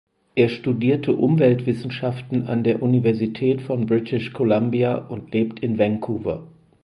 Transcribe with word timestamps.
Er 0.33 0.49
studierte 0.49 1.11
Umweltwissenschaften 1.15 2.47
an 2.47 2.63
der 2.63 2.81
Universität 2.81 3.61
von 3.61 3.85
British 3.85 4.33
Colombia 4.33 4.95
und 4.95 5.31
lebt 5.31 5.59
in 5.59 5.77
Vancouver. 5.77 6.47